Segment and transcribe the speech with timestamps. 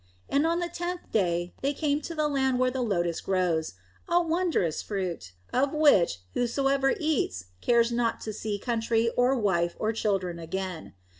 [0.27, 3.75] And on the tenth day they came to the land where the lotus grows
[4.09, 9.93] a wondrous fruit, of which whosoever eats cares not to see country or wife or
[9.93, 10.95] children again.